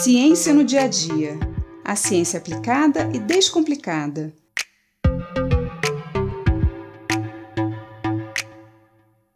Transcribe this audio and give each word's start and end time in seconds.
Ciência 0.00 0.54
no 0.54 0.62
dia 0.62 0.82
a 0.82 0.86
dia. 0.86 1.36
A 1.84 1.96
ciência 1.96 2.38
aplicada 2.38 3.10
e 3.12 3.18
descomplicada. 3.18 4.32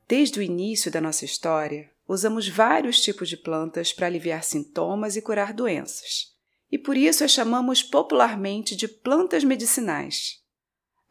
Desde 0.06 0.38
o 0.38 0.42
início 0.42 0.88
da 0.88 1.00
nossa 1.00 1.24
história, 1.24 1.90
usamos 2.06 2.48
vários 2.48 3.00
tipos 3.00 3.28
de 3.28 3.36
plantas 3.36 3.92
para 3.92 4.06
aliviar 4.06 4.44
sintomas 4.44 5.16
e 5.16 5.20
curar 5.20 5.52
doenças, 5.52 6.28
e 6.70 6.78
por 6.78 6.96
isso 6.96 7.24
as 7.24 7.32
chamamos 7.32 7.82
popularmente 7.82 8.76
de 8.76 8.86
plantas 8.86 9.42
medicinais. 9.42 10.38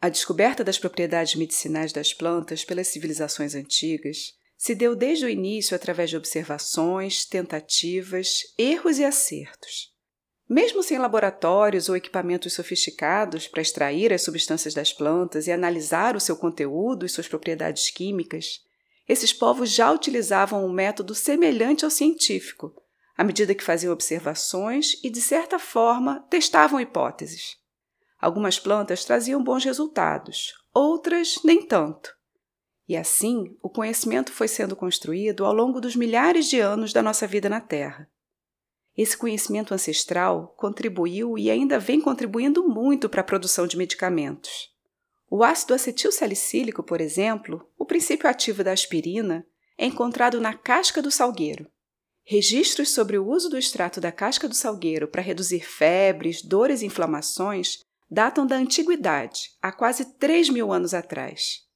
A 0.00 0.08
descoberta 0.08 0.64
das 0.64 0.78
propriedades 0.78 1.34
medicinais 1.34 1.92
das 1.92 2.14
plantas 2.14 2.64
pelas 2.64 2.88
civilizações 2.88 3.54
antigas 3.54 4.32
se 4.62 4.76
deu 4.76 4.94
desde 4.94 5.24
o 5.24 5.28
início 5.28 5.74
através 5.74 6.08
de 6.08 6.16
observações, 6.16 7.26
tentativas, 7.26 8.42
erros 8.56 9.00
e 9.00 9.04
acertos. 9.04 9.92
Mesmo 10.48 10.84
sem 10.84 10.98
laboratórios 10.98 11.88
ou 11.88 11.96
equipamentos 11.96 12.52
sofisticados 12.52 13.48
para 13.48 13.60
extrair 13.60 14.12
as 14.12 14.22
substâncias 14.22 14.72
das 14.72 14.92
plantas 14.92 15.48
e 15.48 15.50
analisar 15.50 16.14
o 16.14 16.20
seu 16.20 16.36
conteúdo 16.36 17.04
e 17.04 17.08
suas 17.08 17.26
propriedades 17.26 17.90
químicas, 17.90 18.60
esses 19.08 19.32
povos 19.32 19.68
já 19.68 19.90
utilizavam 19.90 20.64
um 20.64 20.72
método 20.72 21.12
semelhante 21.12 21.84
ao 21.84 21.90
científico, 21.90 22.72
à 23.16 23.24
medida 23.24 23.56
que 23.56 23.64
faziam 23.64 23.92
observações 23.92 24.92
e, 25.02 25.10
de 25.10 25.20
certa 25.20 25.58
forma, 25.58 26.24
testavam 26.30 26.80
hipóteses. 26.80 27.56
Algumas 28.16 28.60
plantas 28.60 29.04
traziam 29.04 29.42
bons 29.42 29.64
resultados, 29.64 30.52
outras 30.72 31.40
nem 31.42 31.66
tanto. 31.66 32.21
E 32.92 32.96
assim, 32.96 33.56
o 33.62 33.70
conhecimento 33.70 34.30
foi 34.30 34.46
sendo 34.46 34.76
construído 34.76 35.46
ao 35.46 35.54
longo 35.54 35.80
dos 35.80 35.96
milhares 35.96 36.46
de 36.46 36.60
anos 36.60 36.92
da 36.92 37.02
nossa 37.02 37.26
vida 37.26 37.48
na 37.48 37.58
Terra. 37.58 38.06
Esse 38.94 39.16
conhecimento 39.16 39.72
ancestral 39.72 40.54
contribuiu 40.58 41.38
e 41.38 41.50
ainda 41.50 41.78
vem 41.78 42.02
contribuindo 42.02 42.68
muito 42.68 43.08
para 43.08 43.22
a 43.22 43.24
produção 43.24 43.66
de 43.66 43.78
medicamentos. 43.78 44.70
O 45.30 45.42
ácido 45.42 45.72
acetil 45.72 46.12
salicílico, 46.12 46.82
por 46.82 47.00
exemplo, 47.00 47.66
o 47.78 47.86
princípio 47.86 48.28
ativo 48.28 48.62
da 48.62 48.72
aspirina, 48.72 49.46
é 49.78 49.86
encontrado 49.86 50.38
na 50.38 50.52
casca 50.52 51.00
do 51.00 51.10
salgueiro. 51.10 51.66
Registros 52.22 52.90
sobre 52.90 53.16
o 53.16 53.26
uso 53.26 53.48
do 53.48 53.56
extrato 53.56 54.02
da 54.02 54.12
casca 54.12 54.46
do 54.46 54.54
salgueiro 54.54 55.08
para 55.08 55.22
reduzir 55.22 55.60
febres, 55.60 56.42
dores 56.42 56.82
e 56.82 56.86
inflamações 56.86 57.78
datam 58.10 58.46
da 58.46 58.56
antiguidade, 58.56 59.56
há 59.62 59.72
quase 59.72 60.18
3 60.18 60.50
mil 60.50 60.70
anos 60.70 60.92
atrás. 60.92 61.71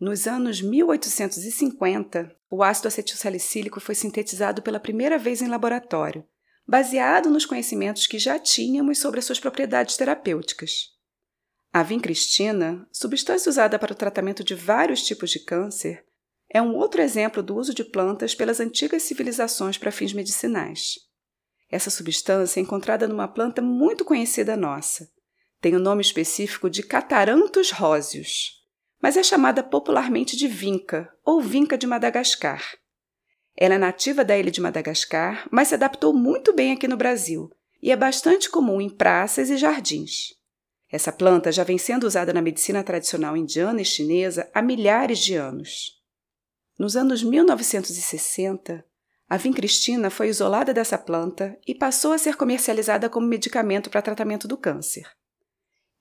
Nos 0.00 0.26
anos 0.26 0.62
1850, 0.62 2.34
o 2.50 2.62
ácido 2.62 2.88
acetilsalicílico 2.88 3.78
foi 3.80 3.94
sintetizado 3.94 4.62
pela 4.62 4.80
primeira 4.80 5.18
vez 5.18 5.42
em 5.42 5.46
laboratório, 5.46 6.24
baseado 6.66 7.28
nos 7.28 7.44
conhecimentos 7.44 8.06
que 8.06 8.18
já 8.18 8.38
tínhamos 8.38 8.98
sobre 8.98 9.18
as 9.18 9.26
suas 9.26 9.38
propriedades 9.38 9.98
terapêuticas. 9.98 10.98
A 11.70 11.82
vincristina, 11.82 12.88
substância 12.90 13.50
usada 13.50 13.78
para 13.78 13.92
o 13.92 13.94
tratamento 13.94 14.42
de 14.42 14.54
vários 14.54 15.02
tipos 15.02 15.30
de 15.30 15.40
câncer, 15.40 16.02
é 16.48 16.62
um 16.62 16.74
outro 16.76 17.02
exemplo 17.02 17.42
do 17.42 17.54
uso 17.54 17.74
de 17.74 17.84
plantas 17.84 18.34
pelas 18.34 18.58
antigas 18.58 19.02
civilizações 19.02 19.76
para 19.76 19.92
fins 19.92 20.14
medicinais. 20.14 20.94
Essa 21.70 21.90
substância 21.90 22.58
é 22.58 22.62
encontrada 22.62 23.06
numa 23.06 23.28
planta 23.28 23.60
muito 23.60 24.02
conhecida 24.02 24.56
nossa. 24.56 25.10
Tem 25.60 25.76
o 25.76 25.78
nome 25.78 26.00
específico 26.00 26.70
de 26.70 26.82
Cataranthus 26.82 27.70
roseus 27.70 28.59
mas 29.00 29.16
é 29.16 29.22
chamada 29.22 29.62
popularmente 29.62 30.36
de 30.36 30.46
vinca 30.46 31.12
ou 31.24 31.40
vinca 31.40 31.78
de 31.78 31.86
Madagascar. 31.86 32.62
Ela 33.56 33.74
é 33.74 33.78
nativa 33.78 34.24
da 34.24 34.36
ilha 34.36 34.50
de 34.50 34.60
Madagascar, 34.60 35.48
mas 35.50 35.68
se 35.68 35.74
adaptou 35.74 36.12
muito 36.12 36.52
bem 36.52 36.72
aqui 36.72 36.86
no 36.86 36.96
Brasil 36.96 37.50
e 37.82 37.90
é 37.90 37.96
bastante 37.96 38.50
comum 38.50 38.80
em 38.80 38.88
praças 38.88 39.50
e 39.50 39.56
jardins. 39.56 40.34
Essa 40.90 41.12
planta 41.12 41.52
já 41.52 41.62
vem 41.62 41.78
sendo 41.78 42.04
usada 42.04 42.32
na 42.32 42.42
medicina 42.42 42.82
tradicional 42.82 43.36
indiana 43.36 43.80
e 43.80 43.84
chinesa 43.84 44.50
há 44.52 44.60
milhares 44.60 45.18
de 45.20 45.34
anos. 45.34 46.00
Nos 46.78 46.96
anos 46.96 47.22
1960, 47.22 48.84
a 49.28 49.36
vincristina 49.36 50.10
foi 50.10 50.28
isolada 50.28 50.74
dessa 50.74 50.98
planta 50.98 51.56
e 51.66 51.74
passou 51.74 52.12
a 52.12 52.18
ser 52.18 52.36
comercializada 52.36 53.08
como 53.08 53.26
medicamento 53.26 53.88
para 53.88 54.02
tratamento 54.02 54.48
do 54.48 54.56
câncer. 54.56 55.06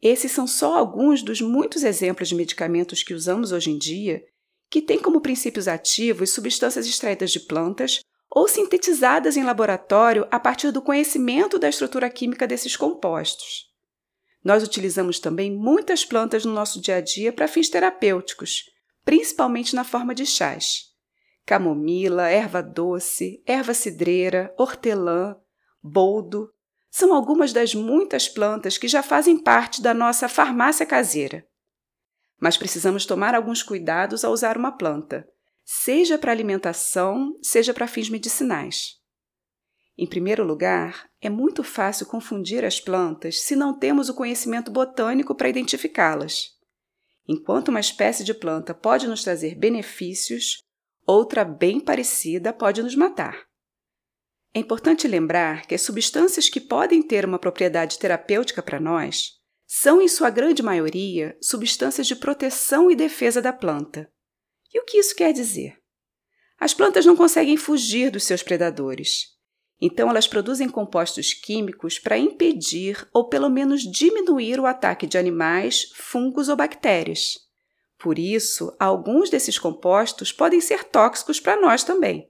Esses 0.01 0.31
são 0.31 0.47
só 0.47 0.75
alguns 0.75 1.21
dos 1.21 1.41
muitos 1.41 1.83
exemplos 1.83 2.29
de 2.29 2.35
medicamentos 2.35 3.03
que 3.03 3.13
usamos 3.13 3.51
hoje 3.51 3.69
em 3.69 3.77
dia 3.77 4.23
que 4.69 4.81
têm 4.81 4.99
como 4.99 5.21
princípios 5.21 5.67
ativos 5.67 6.31
substâncias 6.31 6.85
extraídas 6.85 7.31
de 7.31 7.39
plantas 7.39 8.01
ou 8.29 8.47
sintetizadas 8.47 9.35
em 9.35 9.43
laboratório 9.43 10.27
a 10.29 10.39
partir 10.39 10.71
do 10.71 10.81
conhecimento 10.81 11.57
da 11.57 11.67
estrutura 11.67 12.09
química 12.09 12.45
desses 12.45 12.77
compostos. 12.77 13.67
Nós 14.43 14.63
utilizamos 14.63 15.19
também 15.19 15.51
muitas 15.51 16.05
plantas 16.05 16.45
no 16.45 16.53
nosso 16.53 16.79
dia 16.79 16.97
a 16.97 17.01
dia 17.01 17.33
para 17.33 17.47
fins 17.47 17.67
terapêuticos, 17.69 18.63
principalmente 19.03 19.75
na 19.75 19.83
forma 19.83 20.13
de 20.13 20.25
chás. 20.25 20.83
Camomila, 21.45 22.29
erva 22.29 22.61
doce, 22.61 23.41
erva 23.45 23.73
cidreira, 23.73 24.53
hortelã, 24.57 25.35
boldo, 25.81 26.53
são 26.89 27.13
algumas 27.13 27.53
das 27.53 27.75
muitas 27.75 28.27
plantas 28.27 28.77
que 28.77 28.87
já 28.87 29.03
fazem 29.03 29.37
parte 29.37 29.81
da 29.81 29.93
nossa 29.93 30.27
farmácia 30.27 30.85
caseira. 30.85 31.45
Mas 32.39 32.57
precisamos 32.57 33.05
tomar 33.05 33.35
alguns 33.35 33.61
cuidados 33.61 34.23
ao 34.23 34.31
usar 34.31 34.57
uma 34.57 34.71
planta, 34.71 35.27
seja 35.65 36.17
para 36.17 36.31
alimentação, 36.31 37.37
seja 37.41 37.73
para 37.73 37.87
fins 37.87 38.09
medicinais. 38.09 38.97
Em 39.97 40.07
primeiro 40.07 40.45
lugar, 40.45 41.09
é 41.21 41.29
muito 41.29 41.61
fácil 41.61 42.05
confundir 42.05 42.63
as 42.63 42.79
plantas 42.79 43.41
se 43.41 43.53
não 43.53 43.77
temos 43.77 44.07
o 44.07 44.13
conhecimento 44.13 44.71
botânico 44.71 45.35
para 45.35 45.49
identificá-las. 45.49 46.57
Enquanto 47.27 47.67
uma 47.67 47.81
espécie 47.81 48.23
de 48.23 48.33
planta 48.33 48.73
pode 48.73 49.07
nos 49.07 49.23
trazer 49.23 49.55
benefícios, 49.55 50.63
outra 51.05 51.43
bem 51.43 51.79
parecida 51.79 52.53
pode 52.53 52.81
nos 52.81 52.95
matar. 52.95 53.48
É 54.53 54.59
importante 54.59 55.07
lembrar 55.07 55.67
que 55.67 55.75
as 55.75 55.81
substâncias 55.81 56.49
que 56.49 56.59
podem 56.59 57.01
ter 57.01 57.25
uma 57.25 57.37
propriedade 57.37 57.99
terapêutica 57.99 58.63
para 58.63 58.79
nós 58.79 59.39
são, 59.67 60.01
em 60.01 60.07
sua 60.07 60.31
grande 60.31 60.63
maioria, 60.63 61.37
substâncias 61.39 62.07
de 62.07 62.15
proteção 62.15 62.89
e 62.89 62.95
defesa 62.95 63.39
da 63.39 63.53
planta. 63.53 64.11
E 64.73 64.79
o 64.79 64.85
que 64.85 64.97
isso 64.97 65.15
quer 65.15 65.31
dizer? 65.31 65.77
As 66.59 66.73
plantas 66.73 67.05
não 67.05 67.15
conseguem 67.15 67.55
fugir 67.55 68.09
dos 68.09 68.23
seus 68.23 68.41
predadores. 68.41 69.37
Então, 69.79 70.09
elas 70.09 70.27
produzem 70.27 70.67
compostos 70.67 71.33
químicos 71.33 71.99
para 71.99 72.17
impedir 72.17 73.07
ou 73.13 73.29
pelo 73.29 73.49
menos 73.49 73.81
diminuir 73.83 74.59
o 74.59 74.65
ataque 74.65 75.07
de 75.07 75.17
animais, 75.17 75.91
fungos 75.95 76.49
ou 76.49 76.55
bactérias. 76.55 77.37
Por 77.97 78.17
isso, 78.17 78.75
alguns 78.79 79.29
desses 79.29 79.59
compostos 79.59 80.33
podem 80.33 80.59
ser 80.59 80.83
tóxicos 80.83 81.39
para 81.39 81.61
nós 81.61 81.83
também. 81.83 82.29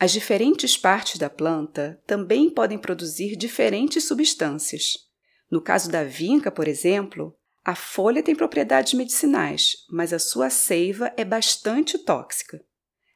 As 0.00 0.12
diferentes 0.12 0.76
partes 0.76 1.18
da 1.18 1.28
planta 1.28 2.00
também 2.06 2.48
podem 2.48 2.78
produzir 2.78 3.34
diferentes 3.34 4.04
substâncias. 4.04 5.08
No 5.50 5.60
caso 5.60 5.90
da 5.90 6.04
vinca, 6.04 6.52
por 6.52 6.68
exemplo, 6.68 7.36
a 7.64 7.74
folha 7.74 8.22
tem 8.22 8.34
propriedades 8.34 8.94
medicinais, 8.94 9.84
mas 9.90 10.12
a 10.12 10.18
sua 10.20 10.50
seiva 10.50 11.12
é 11.16 11.24
bastante 11.24 11.98
tóxica. 11.98 12.62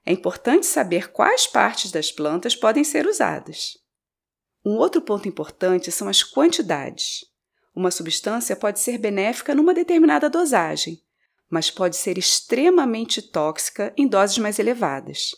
É 0.04 0.12
importante 0.12 0.66
saber 0.66 1.12
quais 1.12 1.47
partes 1.47 1.92
das 1.92 2.10
plantas 2.10 2.56
podem 2.56 2.82
ser 2.82 3.06
usadas. 3.06 3.78
Um 4.65 4.72
outro 4.72 5.00
ponto 5.00 5.28
importante 5.28 5.92
são 5.92 6.09
as 6.09 6.25
quantidades. 6.25 7.25
Uma 7.75 7.92
substância 7.92 8.56
pode 8.56 8.81
ser 8.81 8.98
benéfica 8.98 9.54
numa 9.54 9.72
determinada 9.72 10.28
dosagem, 10.28 11.00
mas 11.48 11.71
pode 11.71 11.97
ser 11.97 12.19
extremamente 12.19 13.22
tóxica 13.22 13.94
em 13.97 14.09
doses 14.09 14.38
mais 14.38 14.59
elevadas. 14.59 15.30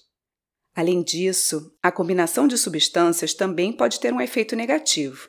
Além 0.74 1.02
disso, 1.02 1.72
a 1.82 1.92
combinação 1.92 2.48
de 2.48 2.58
substâncias 2.58 3.32
também 3.32 3.72
pode 3.72 4.00
ter 4.00 4.12
um 4.12 4.20
efeito 4.20 4.56
negativo. 4.56 5.28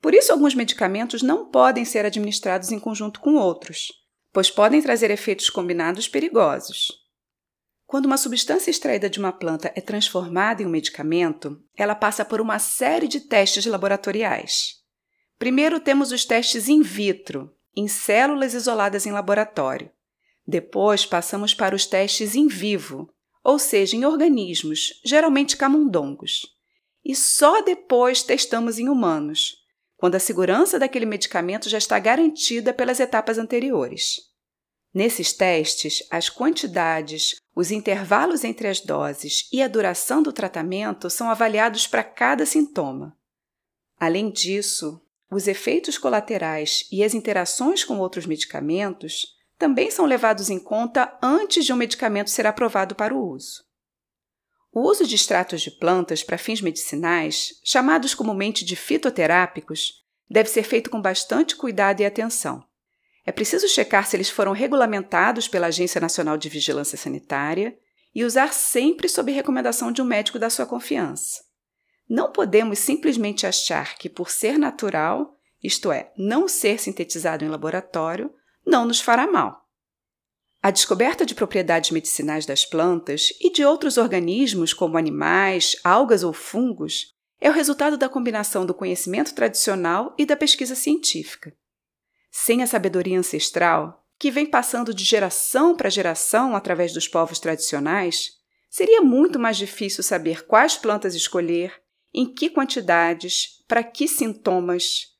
Por 0.00 0.14
isso, 0.14 0.32
alguns 0.32 0.54
medicamentos 0.54 1.22
não 1.22 1.50
podem 1.50 1.84
ser 1.84 2.04
administrados 2.04 2.70
em 2.70 2.78
conjunto 2.78 3.20
com 3.20 3.36
outros, 3.36 3.88
pois 4.32 4.50
podem 4.50 4.82
trazer 4.82 5.10
efeitos 5.10 5.48
combinados 5.48 6.08
perigosos. 6.08 6.88
Quando 7.86 8.06
uma 8.06 8.16
substância 8.16 8.70
extraída 8.70 9.08
de 9.08 9.18
uma 9.18 9.32
planta 9.32 9.70
é 9.74 9.80
transformada 9.80 10.62
em 10.62 10.66
um 10.66 10.70
medicamento, 10.70 11.62
ela 11.76 11.94
passa 11.94 12.24
por 12.24 12.40
uma 12.40 12.58
série 12.58 13.06
de 13.06 13.20
testes 13.20 13.66
laboratoriais. 13.66 14.82
Primeiro 15.38 15.78
temos 15.78 16.10
os 16.10 16.24
testes 16.24 16.68
in 16.68 16.82
vitro, 16.82 17.54
em 17.76 17.86
células 17.86 18.54
isoladas 18.54 19.06
em 19.06 19.12
laboratório. 19.12 19.90
Depois 20.46 21.04
passamos 21.04 21.52
para 21.54 21.76
os 21.76 21.86
testes 21.86 22.34
in 22.34 22.48
vivo, 22.48 23.11
ou 23.42 23.58
seja, 23.58 23.96
em 23.96 24.04
organismos, 24.04 25.00
geralmente 25.04 25.56
camundongos. 25.56 26.46
E 27.04 27.14
só 27.14 27.62
depois 27.62 28.22
testamos 28.22 28.78
em 28.78 28.88
humanos, 28.88 29.56
quando 29.96 30.14
a 30.14 30.20
segurança 30.20 30.78
daquele 30.78 31.06
medicamento 31.06 31.68
já 31.68 31.78
está 31.78 31.98
garantida 31.98 32.72
pelas 32.72 33.00
etapas 33.00 33.38
anteriores. 33.38 34.32
Nesses 34.94 35.32
testes, 35.32 36.02
as 36.10 36.28
quantidades, 36.28 37.36
os 37.56 37.70
intervalos 37.70 38.44
entre 38.44 38.68
as 38.68 38.80
doses 38.80 39.48
e 39.52 39.62
a 39.62 39.68
duração 39.68 40.22
do 40.22 40.32
tratamento 40.32 41.08
são 41.08 41.30
avaliados 41.30 41.86
para 41.86 42.04
cada 42.04 42.44
sintoma. 42.44 43.16
Além 43.98 44.30
disso, 44.30 45.00
os 45.30 45.48
efeitos 45.48 45.96
colaterais 45.96 46.86
e 46.92 47.02
as 47.02 47.14
interações 47.14 47.84
com 47.84 47.98
outros 47.98 48.26
medicamentos 48.26 49.28
também 49.62 49.92
são 49.92 50.06
levados 50.06 50.50
em 50.50 50.58
conta 50.58 51.16
antes 51.22 51.64
de 51.64 51.72
um 51.72 51.76
medicamento 51.76 52.30
ser 52.30 52.48
aprovado 52.48 52.96
para 52.96 53.14
o 53.14 53.30
uso. 53.30 53.62
O 54.72 54.80
uso 54.80 55.06
de 55.06 55.14
extratos 55.14 55.62
de 55.62 55.70
plantas 55.70 56.24
para 56.24 56.36
fins 56.36 56.60
medicinais, 56.60 57.52
chamados 57.62 58.12
comumente 58.12 58.64
de 58.64 58.74
fitoterápicos, 58.74 60.02
deve 60.28 60.48
ser 60.48 60.64
feito 60.64 60.90
com 60.90 61.00
bastante 61.00 61.54
cuidado 61.54 62.00
e 62.00 62.04
atenção. 62.04 62.64
É 63.24 63.30
preciso 63.30 63.68
checar 63.68 64.04
se 64.04 64.16
eles 64.16 64.28
foram 64.28 64.50
regulamentados 64.50 65.46
pela 65.46 65.68
Agência 65.68 66.00
Nacional 66.00 66.36
de 66.36 66.48
Vigilância 66.48 66.98
Sanitária 66.98 67.78
e 68.12 68.24
usar 68.24 68.52
sempre 68.52 69.08
sob 69.08 69.30
recomendação 69.30 69.92
de 69.92 70.02
um 70.02 70.04
médico 70.04 70.40
da 70.40 70.50
sua 70.50 70.66
confiança. 70.66 71.40
Não 72.10 72.32
podemos 72.32 72.80
simplesmente 72.80 73.46
achar 73.46 73.96
que, 73.96 74.08
por 74.08 74.28
ser 74.28 74.58
natural, 74.58 75.38
isto 75.62 75.92
é, 75.92 76.12
não 76.18 76.48
ser 76.48 76.80
sintetizado 76.80 77.44
em 77.44 77.48
laboratório, 77.48 78.28
não 78.64 78.86
nos 78.86 79.00
fará 79.00 79.26
mal. 79.26 79.62
A 80.62 80.70
descoberta 80.70 81.26
de 81.26 81.34
propriedades 81.34 81.90
medicinais 81.90 82.46
das 82.46 82.64
plantas 82.64 83.32
e 83.40 83.50
de 83.50 83.64
outros 83.64 83.96
organismos, 83.96 84.72
como 84.72 84.96
animais, 84.96 85.76
algas 85.82 86.22
ou 86.22 86.32
fungos, 86.32 87.12
é 87.40 87.50
o 87.50 87.52
resultado 87.52 87.98
da 87.98 88.08
combinação 88.08 88.64
do 88.64 88.72
conhecimento 88.72 89.34
tradicional 89.34 90.14
e 90.16 90.24
da 90.24 90.36
pesquisa 90.36 90.76
científica. 90.76 91.52
Sem 92.30 92.62
a 92.62 92.66
sabedoria 92.66 93.18
ancestral, 93.18 94.06
que 94.16 94.30
vem 94.30 94.46
passando 94.46 94.94
de 94.94 95.02
geração 95.02 95.76
para 95.76 95.90
geração 95.90 96.54
através 96.54 96.92
dos 96.92 97.08
povos 97.08 97.40
tradicionais, 97.40 98.34
seria 98.70 99.02
muito 99.02 99.40
mais 99.40 99.56
difícil 99.56 100.04
saber 100.04 100.46
quais 100.46 100.76
plantas 100.76 101.16
escolher, 101.16 101.74
em 102.14 102.32
que 102.32 102.48
quantidades, 102.48 103.64
para 103.66 103.82
que 103.82 104.06
sintomas, 104.06 105.11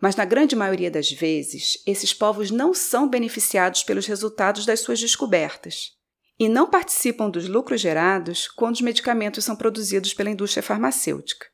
mas 0.00 0.16
na 0.16 0.24
grande 0.24 0.56
maioria 0.56 0.90
das 0.90 1.10
vezes, 1.10 1.82
esses 1.86 2.14
povos 2.14 2.50
não 2.50 2.72
são 2.72 3.08
beneficiados 3.08 3.82
pelos 3.82 4.06
resultados 4.06 4.64
das 4.64 4.80
suas 4.80 4.98
descobertas 4.98 5.90
e 6.38 6.48
não 6.48 6.70
participam 6.70 7.28
dos 7.28 7.46
lucros 7.46 7.82
gerados 7.82 8.48
quando 8.48 8.76
os 8.76 8.80
medicamentos 8.80 9.44
são 9.44 9.54
produzidos 9.54 10.14
pela 10.14 10.30
indústria 10.30 10.62
farmacêutica. 10.62 11.46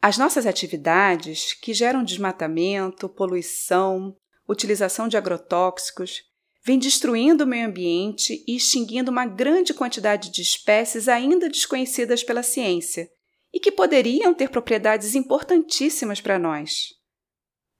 As 0.00 0.16
nossas 0.16 0.46
atividades, 0.46 1.52
que 1.52 1.74
geram 1.74 2.02
desmatamento, 2.02 3.06
poluição, 3.10 4.16
utilização 4.48 5.06
de 5.06 5.18
agrotóxicos, 5.18 6.22
vêm 6.64 6.78
destruindo 6.78 7.44
o 7.44 7.46
meio 7.46 7.68
ambiente 7.68 8.42
e 8.48 8.56
extinguindo 8.56 9.10
uma 9.10 9.26
grande 9.26 9.74
quantidade 9.74 10.30
de 10.30 10.40
espécies 10.40 11.06
ainda 11.06 11.50
desconhecidas 11.50 12.22
pela 12.24 12.42
ciência 12.42 13.10
e 13.52 13.60
que 13.60 13.70
poderiam 13.70 14.32
ter 14.32 14.48
propriedades 14.48 15.14
importantíssimas 15.14 16.22
para 16.22 16.38
nós. 16.38 16.99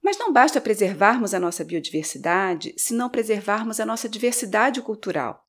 Mas 0.03 0.17
não 0.17 0.33
basta 0.33 0.59
preservarmos 0.59 1.33
a 1.33 1.39
nossa 1.39 1.63
biodiversidade 1.63 2.73
se 2.77 2.93
não 2.93 3.09
preservarmos 3.09 3.79
a 3.79 3.85
nossa 3.85 4.09
diversidade 4.09 4.81
cultural. 4.81 5.47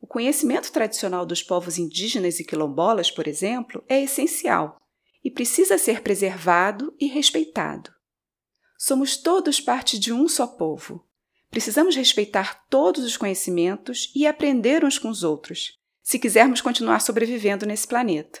O 0.00 0.06
conhecimento 0.06 0.72
tradicional 0.72 1.26
dos 1.26 1.42
povos 1.42 1.76
indígenas 1.76 2.40
e 2.40 2.44
quilombolas, 2.44 3.10
por 3.10 3.28
exemplo, 3.28 3.84
é 3.88 4.02
essencial 4.02 4.80
e 5.22 5.30
precisa 5.30 5.76
ser 5.76 6.02
preservado 6.02 6.94
e 6.98 7.06
respeitado. 7.06 7.92
Somos 8.78 9.18
todos 9.18 9.60
parte 9.60 9.98
de 9.98 10.10
um 10.10 10.26
só 10.26 10.46
povo. 10.46 11.06
Precisamos 11.50 11.94
respeitar 11.94 12.64
todos 12.70 13.04
os 13.04 13.16
conhecimentos 13.16 14.10
e 14.16 14.26
aprender 14.26 14.84
uns 14.84 14.98
com 14.98 15.10
os 15.10 15.22
outros, 15.22 15.78
se 16.02 16.18
quisermos 16.18 16.62
continuar 16.62 17.00
sobrevivendo 17.00 17.66
nesse 17.66 17.86
planeta. 17.86 18.40